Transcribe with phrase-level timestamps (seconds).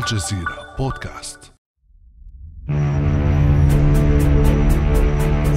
[0.00, 1.52] الجزيرة بودكاست.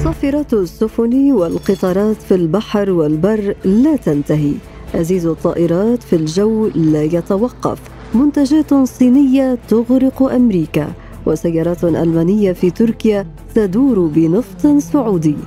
[0.03, 4.53] صافرات السفن والقطارات في البحر والبر لا تنتهي.
[4.95, 7.79] أزيز الطائرات في الجو لا يتوقف.
[8.15, 10.93] منتجات صينية تغرق أمريكا.
[11.25, 15.37] وسيارات ألمانية في تركيا تدور بنفط سعودي.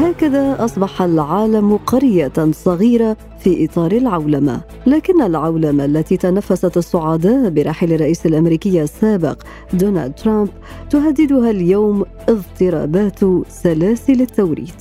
[0.00, 4.60] هكذا أصبح العالم قرية صغيرة في إطار العولمة.
[4.86, 10.48] لكن العولمة التي تنفست السعداء برحيل الرئيس الأمريكي السابق دونالد ترامب
[10.90, 14.74] تهددها اليوم اضطرابات سلاسل التوريد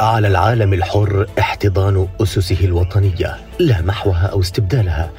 [0.00, 5.10] على العالم الحر احتضان أسسه الوطنية لا محوها أو استبدالها.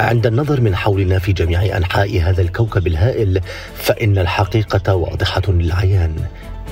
[0.00, 3.40] عند النظر من حولنا في جميع أنحاء هذا الكوكب الهائل
[3.74, 6.14] فإن الحقيقة واضحة للعيان.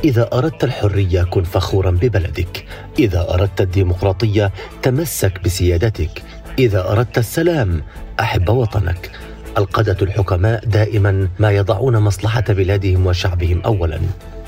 [0.04, 2.64] إذا أردت الحرية كن فخورا ببلدك.
[2.98, 6.22] إذا أردت الديمقراطية تمسك بسيادتك.
[6.58, 7.82] إذا أردت السلام
[8.20, 9.10] أحب وطنك.
[9.58, 14.00] القادة الحكماء دائما ما يضعون مصلحة بلادهم وشعبهم أولا.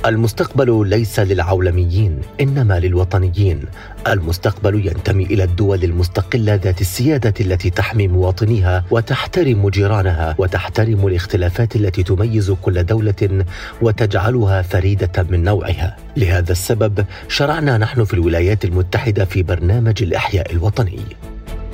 [0.06, 3.64] المستقبل ليس للعولميين إنما للوطنيين.
[4.08, 12.02] المستقبل ينتمي إلى الدول المستقلة ذات السيادة التي تحمي مواطنيها وتحترم جيرانها وتحترم الاختلافات التي
[12.02, 13.44] تميز كل دولة
[13.82, 15.96] وتجعلها فريدة من نوعها.
[16.16, 21.00] لهذا السبب شرعنا نحن في الولايات المتحدة في برنامج الإحياء الوطني.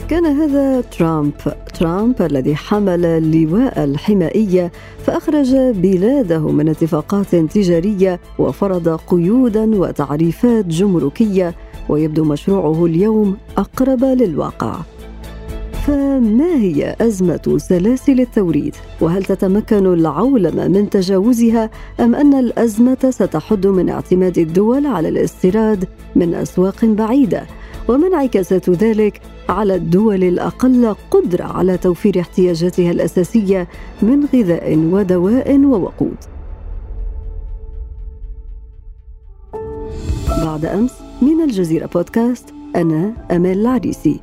[0.08, 1.32] كان هذا ترامب
[1.74, 4.72] ترامب الذي حمل لواء الحمائية
[5.04, 11.54] فأخرج بلاده من اتفاقات تجارية وفرض قيودا وتعريفات جمركية
[11.88, 14.76] ويبدو مشروعه اليوم أقرب للواقع
[15.86, 23.88] فما هي أزمة سلاسل التوريد؟ وهل تتمكن العولمة من تجاوزها أم أن الأزمة ستحد من
[23.88, 25.84] اعتماد الدول على الاستيراد
[26.16, 27.46] من أسواق بعيدة؟
[27.88, 33.68] وما انعكاسات ذلك على الدول الأقل قدرة على توفير احتياجاتها الأساسية
[34.02, 36.16] من غذاء ودواء ووقود.
[40.44, 44.20] بعد أمس من الجزيرة بودكاست أنا أمال العريسي.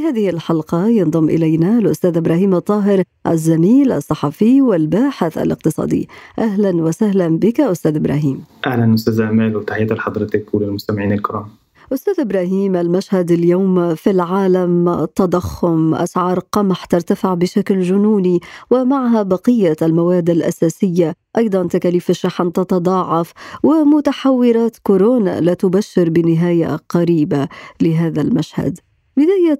[0.00, 6.08] هذه الحلقة ينضم إلينا الأستاذ إبراهيم الطاهر الزميل الصحفي والباحث الاقتصادي.
[6.38, 8.44] أهلا وسهلا بك أستاذ إبراهيم.
[8.66, 11.46] أهلا أستاذ أمال وتحية لحضرتك وللمستمعين الكرام.
[11.92, 18.40] أستاذ إبراهيم المشهد اليوم في العالم تضخم أسعار قمح ترتفع بشكل جنوني
[18.70, 21.14] ومعها بقية المواد الأساسية.
[21.38, 27.48] أيضا تكاليف الشحن تتضاعف ومتحورات كورونا لا تبشر بنهاية قريبة
[27.82, 28.78] لهذا المشهد.
[29.16, 29.58] بداية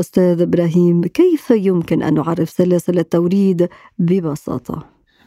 [0.00, 4.86] أستاذ إبراهيم كيف يمكن أن نعرف سلاسل التوريد ببساطة؟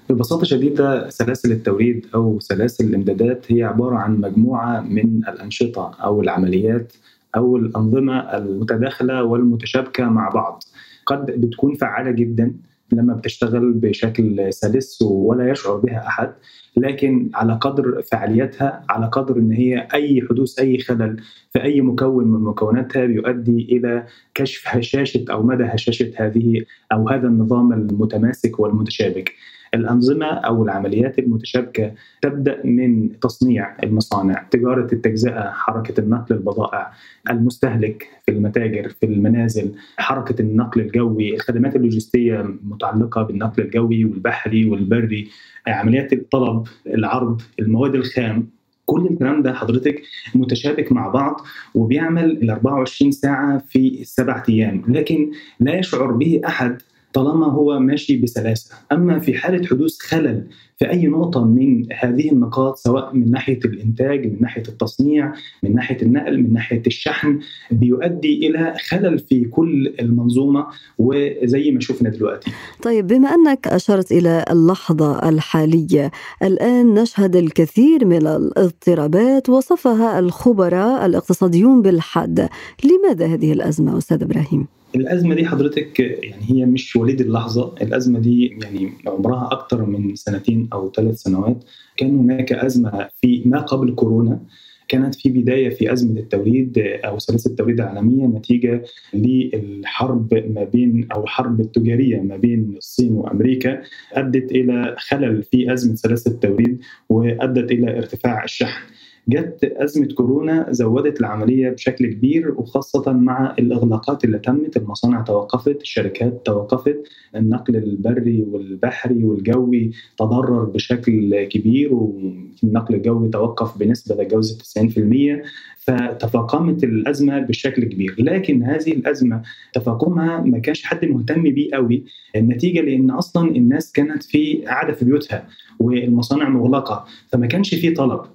[0.09, 6.93] ببساطة شديدة سلاسل التوريد أو سلاسل الإمدادات هي عبارة عن مجموعة من الأنشطة أو العمليات
[7.35, 10.63] أو الأنظمة المتداخلة والمتشابكة مع بعض
[11.05, 12.53] قد بتكون فعالة جدا
[12.91, 16.33] لما بتشتغل بشكل سلس ولا يشعر بها أحد
[16.77, 21.17] لكن على قدر فعاليتها على قدر إن هي أي حدوث أي خلل
[21.53, 27.27] في أي مكون من مكوناتها بيؤدي إلى كشف هشاشة أو مدى هشاشة هذه أو هذا
[27.27, 29.33] النظام المتماسك والمتشابك.
[29.75, 31.91] الأنظمة أو العمليات المتشابكة
[32.21, 36.91] تبدأ من تصنيع المصانع تجارة التجزئة حركة النقل البضائع
[37.29, 45.27] المستهلك في المتاجر في المنازل حركة النقل الجوي الخدمات اللوجستية متعلقة بالنقل الجوي والبحري والبري
[45.67, 48.47] عمليات الطلب العرض المواد الخام.
[48.85, 50.01] كل الكلام ده حضرتك
[50.35, 51.41] متشابك مع بعض
[51.75, 56.81] وبيعمل ال 24 ساعة في السبع أيام لكن لا يشعر به أحد
[57.15, 62.77] طالما هو ماشي بسلاسة، أما في حالة حدوث خلل في أي نقطة من هذه النقاط
[62.77, 65.33] سواء من ناحية الإنتاج، من ناحية التصنيع،
[65.63, 67.39] من ناحية النقل، من ناحية الشحن
[67.71, 70.65] بيؤدي إلى خلل في كل المنظومة
[70.97, 72.51] وزي ما شفنا دلوقتي.
[72.83, 76.11] طيب بما أنك أشرت إلى اللحظة الحالية،
[76.43, 82.49] الآن نشهد الكثير من الاضطرابات وصفها الخبراء الاقتصاديون بالحد،
[82.83, 87.75] لماذا هذه الأزمة أستاذ إبراهيم؟ الأزمة دي حضرتك يعني هي مش وليد اللحظة.
[87.81, 91.63] الأزمة دي يعني عمرها أكثر من سنتين أو ثلاث سنوات.
[91.97, 94.39] كان هناك أزمة في ما قبل كورونا.
[94.87, 98.83] كانت في بداية في أزمة التوريد أو سلاسل التوريد العالمية نتيجة
[99.13, 103.81] للحرب ما بين أو الحرب التجارية ما بين الصين وأمريكا.
[104.13, 108.81] أدت إلى خلل في أزمة سلاسل التوريد وأدت إلى ارتفاع الشحن.
[109.27, 114.77] جت أزمة كورونا زودت العملية بشكل كبير وخاصة مع الإغلاقات اللي تمت.
[114.77, 117.03] المصانع توقفت الشركات توقفت.
[117.35, 125.43] النقل البري والبحري والجوي تضرر بشكل كبير والنقل الجوي توقف بنسبة تجاوزت 90%
[125.77, 128.15] فتفاقمت الأزمة بشكل كبير.
[128.19, 129.41] لكن هذه الأزمة
[129.73, 132.03] تفاقمها ما كانش حد مهتم بيه قوي.
[132.35, 135.47] النتيجة لأن أصلا الناس كانت في قاعدة في بيوتها
[135.79, 137.05] والمصانع مغلقة.
[137.27, 138.34] فما كانش في طلب.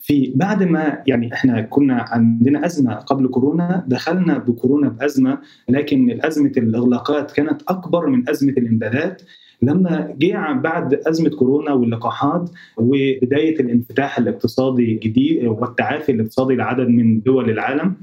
[0.00, 5.38] في بعد ما يعني إحنا كنا عندنا أزمة قبل كورونا دخلنا بكورونا بأزمة
[5.68, 9.22] لكن أزمة الإغلاقات كانت أكبر من أزمة الامدادات
[9.62, 17.50] لما جه بعد أزمة كورونا واللقاحات وبداية الانفتاح الاقتصادي الجديد والتعافي الاقتصادي لعدد من دول
[17.50, 17.94] العالم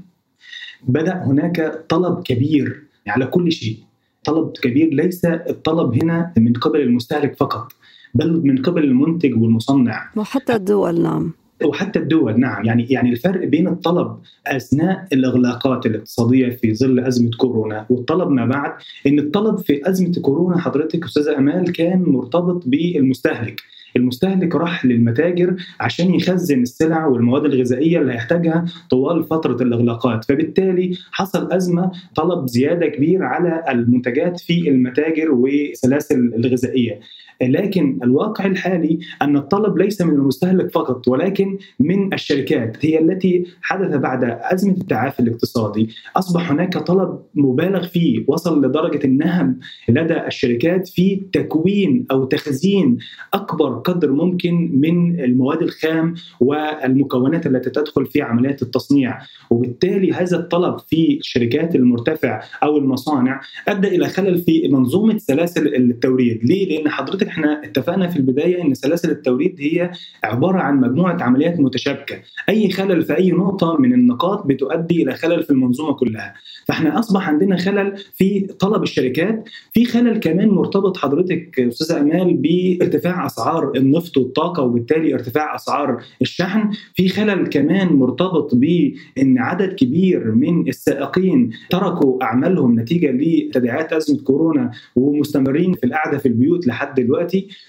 [0.88, 3.76] بدأ هناك طلب كبير على كل شيء.
[4.24, 7.72] طلب كبير ليس الطلب هنا من قبل المستهلك فقط
[8.14, 10.10] بل من قبل المنتج والمصنع.
[10.16, 11.32] وحتى الدول نعم.
[11.64, 12.64] وحتى الدول نعم.
[12.64, 14.16] يعني يعني الفرق بين الطلب
[14.46, 18.72] أثناء الإغلاقات الاقتصادية في ظل أزمة كورونا والطلب ما بعد
[19.06, 23.60] إن الطلب في أزمة كورونا حضرتك أستاذة أمال كان مرتبط بالمستهلك.
[23.96, 30.24] المستهلك راح للمتاجر عشان يخزن السلع والمواد الغذائية اللي هيحتاجها طوال فترة الإغلاقات.
[30.24, 37.00] فبالتالي حصل أزمة طلب زيادة كبير على المنتجات في المتاجر والسلاسل الغذائية.
[37.42, 43.96] لكن الواقع الحالي أن الطلب ليس من المستهلك فقط ولكن من الشركات هي التي حدث
[43.96, 45.88] بعد أزمة التعافي الاقتصادي.
[46.16, 49.58] أصبح هناك طلب مبالغ فيه وصل لدرجة النهم
[49.88, 52.98] لدى الشركات في تكوين أو تخزين
[53.34, 59.18] أكبر قدر ممكن من المواد الخام والمكونات التي تدخل في عمليات التصنيع.
[59.50, 66.44] وبالتالي هذا الطلب في الشركات المرتفع أو المصانع أدى إلى خلل في منظومة سلاسل التوريد.
[66.44, 69.90] ليه؟ لأن حضرتك إحنا اتفقنا في البداية إن سلاسل التوريد هي
[70.24, 72.16] عبارة عن مجموعة عمليات متشابكة.
[72.48, 76.34] أي خلل في أي نقطة من النقاط بتؤدي إلى خلل في المنظومة كلها.
[76.66, 83.26] فإحنا أصبح عندنا خلل في طلب الشركات في خلل كمان مرتبط حضرتك أستاذة أمال بارتفاع
[83.26, 86.70] أسعار النفط والطاقة وبالتالي ارتفاع أسعار الشحن.
[86.94, 94.70] في خلل كمان مرتبط بإن عدد كبير من السائقين تركوا أعمالهم نتيجة لتداعيات أزمة كورونا
[94.96, 97.17] ومستمرين في القعدة في البيوت لحد دلوقتي.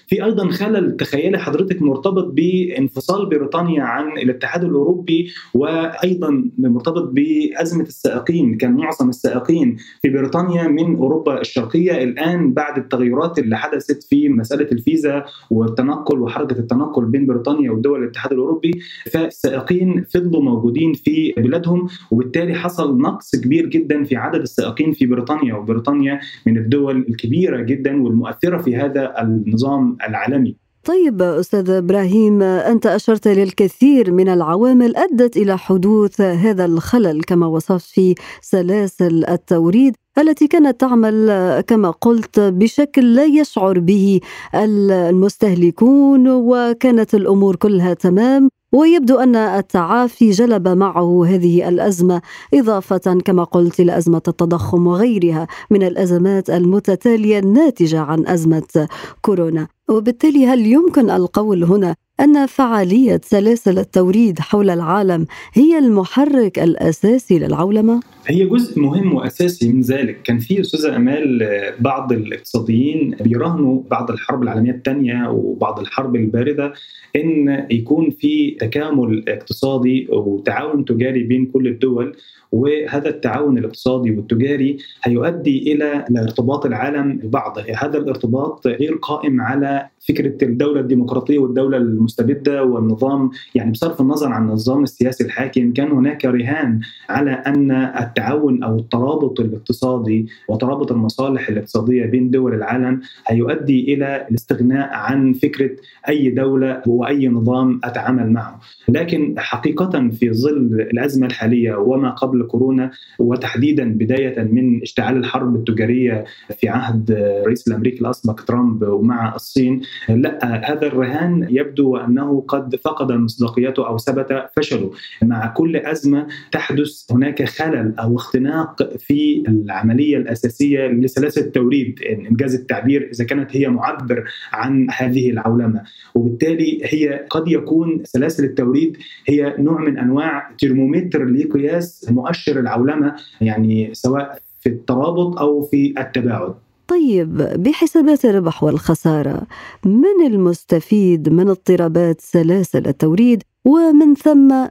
[0.06, 8.56] في أيضا خلل تخيلي حضرتك مرتبط بانفصال بريطانيا عن الاتحاد الأوروبي وأيضا مرتبط بأزمة السائقين
[8.56, 12.02] كان معظم السائقين في بريطانيا من أوروبا الشرقية.
[12.02, 18.32] الآن بعد التغيرات اللي حدثت في مسألة الفيزا والتنقل وحركة التنقل بين بريطانيا ودول الاتحاد
[18.32, 18.80] الأوروبي
[19.12, 25.54] فالسائقين فضلوا موجودين في بلادهم وبالتالي حصل نقص كبير جدا في عدد السائقين في بريطانيا
[25.54, 29.14] وبريطانيا من الدول الكبيرة جدا والمؤثرة في هذا
[29.46, 30.56] النظام العالمي.
[30.84, 37.86] طيب أستاذ إبراهيم أنت أشرت للكثير من العوامل أدت إلى حدوث هذا الخلل كما وصفت
[37.90, 41.30] في سلاسل التوريد التي كانت تعمل
[41.66, 44.20] كما قلت بشكل لا يشعر به
[44.54, 48.48] المستهلكون وكانت الأمور كلها تمام.
[48.72, 52.22] ويبدو أن التعافي جلب معه هذه الأزمة
[52.54, 58.88] إضافة كما قلت إلى ازمه التضخم وغيرها من الأزمات المتتالية الناتجة عن أزمة
[59.22, 59.68] كورونا.
[59.88, 68.00] وبالتالي هل يمكن القول هنا أن فعالية سلاسل التوريد حول العالم هي المحرك الأساسي للعولمة؟
[68.26, 71.48] هي جزء مهم وأساسي من ذلك، كان في أستاذة أمال
[71.80, 76.72] بعض الاقتصاديين بيراهنوا بعد الحرب العالمية الثانية وبعد الحرب الباردة
[77.16, 82.16] إن يكون في تكامل اقتصادي وتعاون تجاري بين كل الدول
[82.52, 87.58] وهذا التعاون الاقتصادي والتجاري هيؤدي إلى ارتباط العالم ببعض.
[87.76, 93.30] هذا الارتباط غير قائم على فكرة الدولة الديمقراطية والدولة المستبدة والنظام.
[93.54, 99.40] يعني بصرف النظر عن النظام السياسي الحاكم كان هناك رهان على أن التعاون أو الترابط
[99.40, 105.70] الاقتصادي وترابط المصالح الاقتصادية بين دول العالم هيؤدي إلى الاستغناء عن فكرة
[106.08, 108.60] أي دولة وأي نظام أتعامل معه.
[108.88, 115.56] لكن حقيقة في ظل الأزمة الحالية وما قبل قبل كورونا وتحديدا بداية من اشتعال الحرب
[115.56, 116.24] التجارية
[116.58, 119.80] في عهد الرئيس الأمريكي الأسبق ترامب ومع الصين.
[120.08, 124.90] لا هذا الرهان يبدو أنه قد فقد مصداقيته أو ثبت فشله.
[125.22, 133.10] مع كل أزمة تحدث هناك خلل أو اختناق في العملية الأساسية لسلاسل التوريد إنجاز التعبير
[133.12, 135.82] إذا كانت هي معبر عن هذه العولمة.
[136.14, 143.94] وبالتالي هي قد يكون سلاسل التوريد هي نوع من أنواع ترمومتر لقياس مؤشر العولمة يعني
[143.94, 146.54] سواء في الترابط أو في التباعد.
[146.88, 149.42] طيب بحسابات الربح والخسارة
[149.84, 154.66] من المستفيد من اضطرابات سلاسل التوريد ومن ثم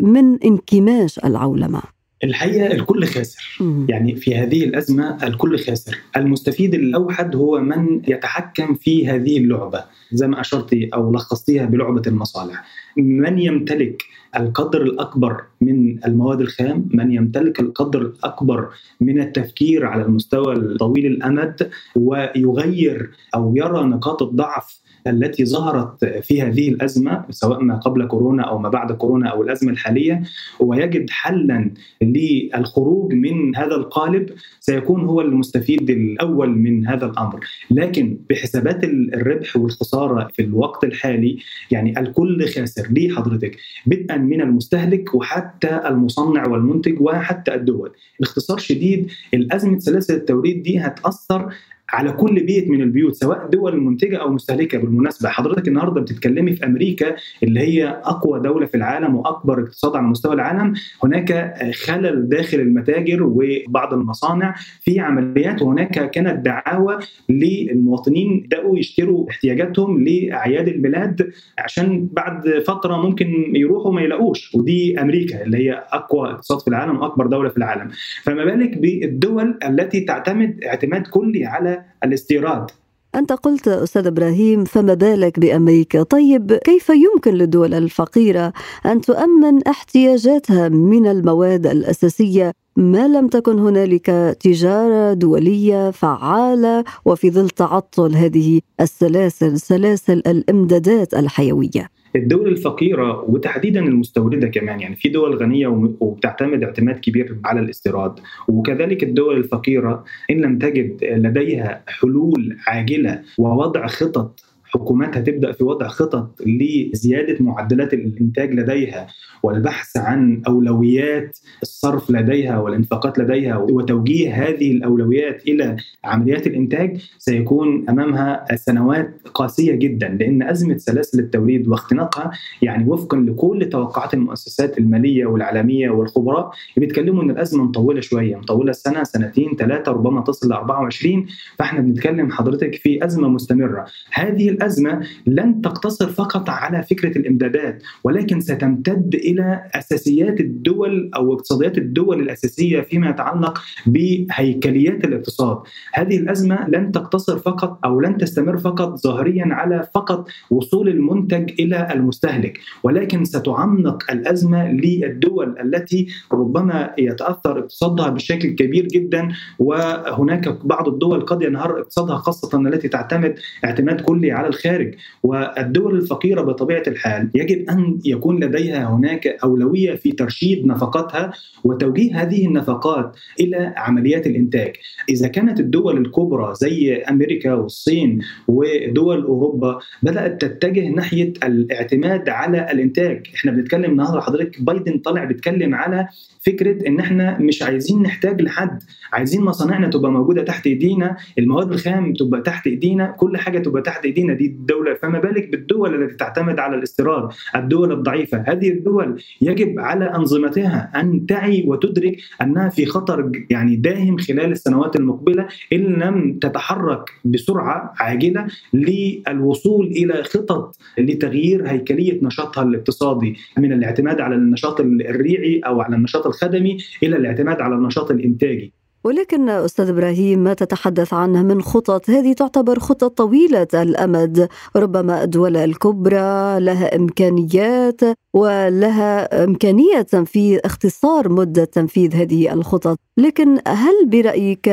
[0.00, 1.82] من انكماش العولمة؟
[2.24, 3.58] الحقيقة الكل خاسر.
[3.88, 5.98] يعني في هذه الأزمة الكل خاسر.
[6.16, 12.64] المستفيد الأوحد هو من يتحكم في هذه اللعبة زي ما أشرت أو لخصتيها بلعبة المصالح
[12.96, 14.02] من يمتلك
[14.36, 18.68] القدر الأكبر من المواد الخام، من يمتلك القدر الأكبر
[19.00, 26.68] من التفكير على المستوى طويل الأمد ويغير أو يرى نقاط الضعف التي ظهرت في هذه
[26.68, 30.22] الأزمة سواء ما قبل كورونا أو ما بعد كورونا أو الأزمة الحالية
[30.60, 31.70] ويجد حلا
[32.02, 34.30] للخروج من هذا القالب
[34.60, 37.40] سيكون هو المستفيد الأول من هذا الأمر،
[37.70, 41.38] لكن بحسابات الربح والخسارة في الوقت الحالي
[41.70, 43.56] يعني الكل خاسر، ليه حضرتك؟
[43.86, 47.90] بدءا من المستهلك وحتى المصنع والمنتج وحتى الدول،
[48.20, 51.52] باختصار شديد الأزمة سلاسل التوريد دي هتأثر
[51.92, 54.78] على كل بيت من البيوت سواء دول منتجة أو مستهلكة.
[54.78, 60.06] بالمناسبة حضرتك النهارده بتتكلمي في أمريكا اللي هي أقوى دولة في العالم وأكبر اقتصاد على
[60.06, 60.74] مستوى العالم.
[61.04, 70.04] هناك خلل داخل المتاجر وبعض المصانع في عمليات وهناك كانت دعاوى للمواطنين بدأوا يشتروا احتياجاتهم
[70.04, 74.54] لأعياد الميلاد عشان بعد فترة ممكن يروحوا ما يلاقوش.
[74.54, 77.88] ودي أمريكا اللي هي أقوى اقتصاد في العالم وأكبر دولة في العالم.
[78.22, 82.70] فما بالك بالدول التي تعتمد اعتماد كلي على الاستيراد.
[83.14, 88.52] أنت قلت أستاذ إبراهيم فما بالك بأمريكا؟ طيب كيف يمكن للدول الفقيرة
[88.86, 97.50] أن تؤمن احتياجاتها من المواد الأساسية؟ ما لم تكن هنالك تجارة دولية فعالة وفي ظل
[97.50, 102.01] تعطل هذه السلاسل سلاسل الإمدادات الحيوية.
[102.16, 104.80] الدول الفقيرة وتحديدا المستوردة كمان.
[104.80, 105.66] يعني في دول غنية
[106.00, 108.20] وبتعتمد اعتماد كبير على الاستيراد.
[108.48, 115.88] وكذلك الدول الفقيرة إن لم تجد لديها حلول عاجلة ووضع خطط حكوماتها تبدا في وضع
[115.88, 119.06] خطط لزيادة معدلات الإنتاج لديها
[119.42, 128.44] والبحث عن أولويات الصرف لديها والانفاقات لديها وتوجيه هذه الأولويات إلى عمليات الإنتاج سيكون أمامها
[128.56, 132.30] سنوات قاسية جدا لأن أزمة سلاسل التوريد واختناقها
[132.62, 139.04] يعني وفقا لكل توقعات المؤسسات المالية والعالمية والخبراء بيتكلموا إن الأزمة مطولة شوية مطولة سنة
[139.04, 141.26] سنتين ثلاثة ربما تصل ل 24
[141.58, 143.86] فإحنا بنتكلم حضرتك في أزمة مستمرة.
[144.12, 151.78] هذه الأزمة لن تقتصر فقط على فكرة الإمدادات ولكن ستمتد إلى أساسيات الدول أو اقتصاديات
[151.78, 155.58] الدول الأساسية فيما يتعلق بهيكليات الاقتصاد.
[155.92, 161.88] هذه الأزمة لن تقتصر فقط أو لن تستمر فقط ظاهريا على فقط وصول المنتج إلى
[161.92, 169.28] المستهلك، ولكن ستعمق الأزمة للدول التي ربما يتأثر اقتصادها بشكل كبير جدا
[169.58, 174.94] وهناك بعض الدول قد ينهار اقتصادها خاصة التي تعتمد اعتماد كلي على الخارج.
[175.22, 181.32] والدول الفقيرة بطبيعة الحال يجب أن يكون لديها هناك أولوية في ترشيد نفقاتها
[181.64, 184.72] وتوجيه هذه النفقات إلى عمليات الإنتاج.
[185.08, 188.18] إذا كانت الدول الكبرى زي أمريكا والصين
[188.48, 195.74] ودول أوروبا بدأت تتجه ناحية الاعتماد على الإنتاج، إحنا بنتكلم النهارده حضرتك بايدن طالع بيتكلم
[195.74, 196.08] على
[196.46, 198.82] فكرة إن إحنا مش عايزين نحتاج لحد.
[199.12, 204.04] عايزين مصانعنا تبقى موجودة تحت إيدينا المواد الخام تبقى تحت إيدينا كل حاجة تبقى تحت
[204.04, 204.34] إيدينا.
[204.34, 208.44] دي الدولة فما بالك بالدول التي تعتمد على الاستيراد الدول الضعيفة.
[208.46, 214.96] هذه الدول يجب على أنظمتها أن تعي وتدرك أنها في خطر يعني داهم خلال السنوات
[214.96, 224.20] المقبلة إن لم تتحرك بسرعة عاجلة للوصول إلى خطط لتغيير هيكلية نشاطها الاقتصادي من الاعتماد
[224.20, 228.72] على النشاط الريعي أو على النشاط الخدمي إلى الاعتماد على النشاط الإنتاجي.
[229.04, 234.48] ولكن أستاذ إبراهيم ما تتحدث عنه من خطط؟ هذه تعتبر خطط طويلة الأمد.
[234.76, 238.00] ربما الدول الكبرى لها إمكانيات
[238.32, 242.98] ولها إمكانية تنفيذ اختصار مدة تنفيذ هذه الخطط.
[243.16, 244.68] لكن هل برأيك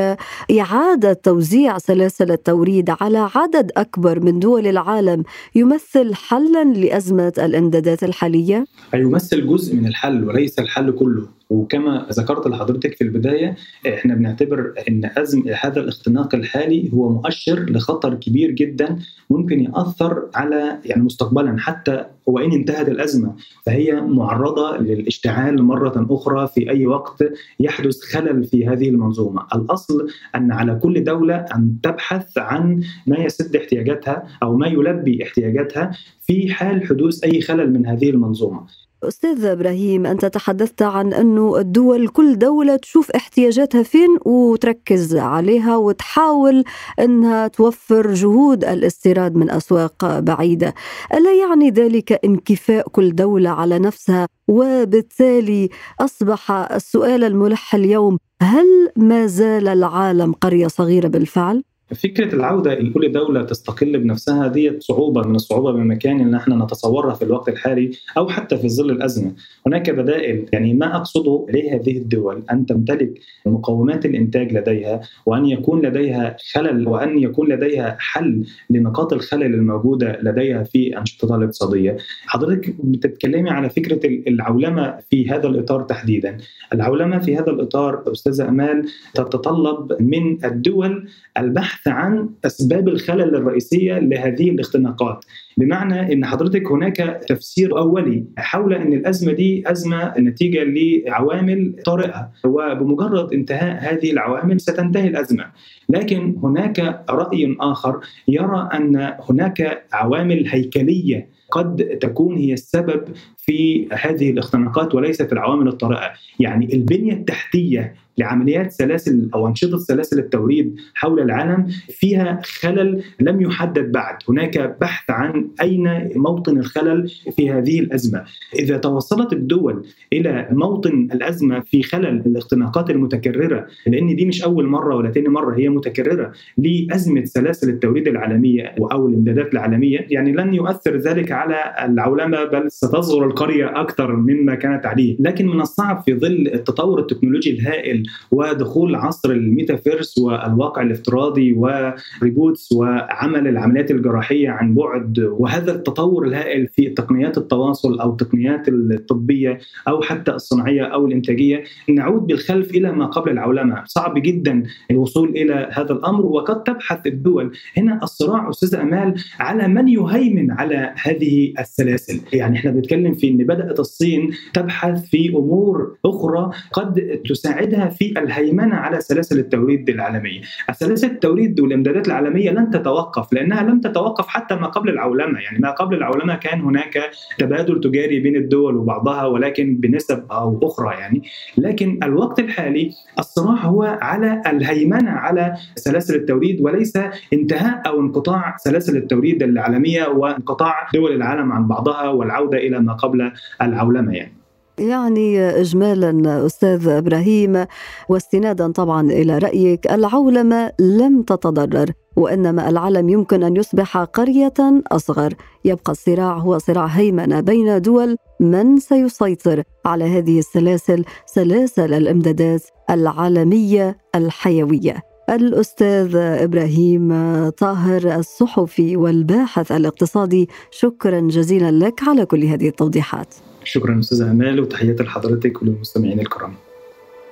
[0.60, 5.24] إعادة توزيع سلاسل التوريد على عدد أكبر من دول العالم
[5.56, 11.39] يمثل حلا لأزمة الإمدادات الحالية؟ يمثل جزء من الحل وليس الحل كله.
[11.50, 13.56] وكما ذكرت لحضرتك في البداية
[13.88, 20.78] إحنا بنعتبر إن أزم هذا الاختناق الحالي هو مؤشر لخطر كبير جدا ممكن يأثر على
[20.86, 27.24] يعني مستقبلا حتى وان انتهت الأزمة فهي معرضة للاشتعال مرة أخرى في أي وقت
[27.60, 33.56] يحدث خلل في هذه المنظومة، الأصل أن على كل دولة أن تبحث عن ما يسد
[33.56, 35.92] احتياجاتها أو ما يلبي احتياجاتها
[36.22, 38.62] في حال حدوث أي خلل من هذه المنظومة.
[39.04, 46.64] أستاذ إبراهيم أنت تحدثت عن أنه الدول كل دولة تشوف احتياجاتها فين وتركز عليها وتحاول
[47.00, 50.74] أنها توفر جهود الاستيراد من أسواق بعيدة
[51.14, 59.26] ألا يعني ذلك انكفاء كل دولة على نفسها وبالتالي أصبح السؤال الملح اليوم هل ما
[59.26, 61.64] زال العالم قرية صغيرة بالفعل؟
[61.96, 67.22] فكرة العودة لكل دولة تستقل بنفسها دي صعوبة من الصعوبة بمكان إن إحنا نتصورها في
[67.22, 69.32] الوقت الحالي أو حتى في ظل الأزمة.
[69.68, 76.36] هناك بدائل يعني ما أقصده لهذه الدول أن تمتلك مقومات الإنتاج لديها وأن يكون لديها
[76.54, 81.98] خلل وأن يكون لديها حل لنقاط الخلل الموجودة لديها في أنشطتها الاقتصادية.
[82.26, 86.38] حضرتك بتتكلمي على فكرة العولمة في هذا الإطار تحديدا.
[86.74, 94.00] العولمة في هذا الإطار أستاذة أمال تتطلب من الدول البحث البحث عن أسباب الخلل الرئيسية
[94.00, 95.26] لهذه الاختناقات.
[95.58, 103.34] بمعنى إن حضرتك هناك تفسير أولي حول إن الأزمة دي أزمة نتيجة لعوامل طارئة وبمجرد
[103.34, 105.46] انتهاء هذه العوامل ستنتهي الأزمة.
[105.90, 113.04] لكن هناك رأي آخر يرى أن هناك عوامل هيكلية قد تكون هي السبب
[113.38, 120.76] في هذه الاختناقات وليست العوامل الطارئة، يعني البنية التحتية لعمليات سلاسل أو أنشطة سلاسل التوريد
[120.94, 127.80] حول العالم فيها خلل لم يحدد بعد، هناك بحث عن أين موطن الخلل في هذه
[127.80, 128.24] الأزمة.
[128.60, 134.96] إذا توصلت الدول إلى موطن الأزمة في خلل الاختناقات المتكررة لأن دي مش أول مرة
[134.96, 140.98] ولا تاني مرة هي متكررة لأزمة سلاسل التوريد العالمية أو الإمدادات العالمية، يعني لن يؤثر
[140.98, 146.50] ذلك على العولمة بل ستصغر القرية أكثر مما كانت عليه، لكن من الصعب في ظل
[146.54, 155.20] التطور التكنولوجي الهائل ودخول عصر الميتافيرس والواقع الافتراضي و robots وعمل العمليات الجراحية عن بعد
[155.20, 162.28] وهذا التطور الهائل في تقنيات التواصل أو التقنيات الطبية أو حتى الصناعية أو الإنتاجية نعود
[162.28, 168.00] بالخلف إلى ما قبل العولمة، صعب جدا الوصول إلى هذا الأمر وقد تبحث الدول هنا
[168.04, 173.80] الصراع أستاذ أمال على من يهيمن على هذه السلاسل، يعني إحنا بنتكلم في إن بدأت
[173.80, 180.42] الصين تبحث في أمور أخرى قد تساعدها في الهيمنة على سلاسل التوريد العالمية،
[180.72, 185.72] سلاسل التوريد والإمدادات العالمية لن تتوقف لأنها لم تتوقف حتى ما قبل العولمة، يعني ما
[185.72, 191.24] قبل العولمة كان هناك تبادل تجاري بين الدول وبعضها ولكن بنسب أو أخرى يعني،
[191.58, 196.98] لكن الوقت الحالي الصراع هو على الهيمنة على سلاسل التوريد وليس
[197.34, 203.32] انتهاء أو انقطاع سلاسل التوريد العالمية وانقطاع دول العالم عن بعضها والعودة إلى ما قبل
[203.62, 204.39] العولمة يعني.
[204.80, 207.66] يعني اجمالا أستاذ إبراهيم
[208.10, 209.92] واستنادا طبعا إلى رأيك.
[209.92, 214.54] العولمة لم تتضرر وإنما العالم يمكن أن يصبح قرية
[214.92, 215.34] أصغر.
[215.66, 218.16] يبقى الصراع هو صراع هيمنة بين دول.
[218.40, 225.10] من سيسيطر على هذه السلاسل؟ سلاسل الامدادات العالمية الحيوية.
[225.30, 227.10] الأستاذ إبراهيم
[227.50, 233.34] طاهر الصحفي والباحث الاقتصادي شكرا جزيلا لك على كل هذه التوضيحات.
[233.70, 236.54] شكرا أستاذة أمال وتحياتي لحضرتك وللمستمعين الكرام.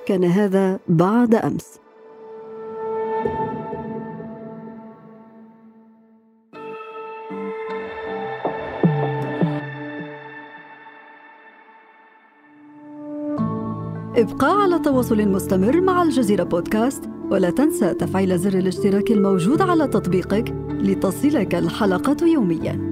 [0.06, 1.78] كان هذا بعد أمس.
[14.16, 20.54] ابقى على تواصل مستمر مع الجزيرة بودكاست ولا تنسى تفعيل زر الاشتراك الموجود على تطبيقك
[20.70, 22.87] لتصلك الحلقة يومياً.